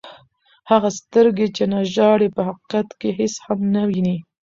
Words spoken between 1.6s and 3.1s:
نه ژاړي په حقیقت کښي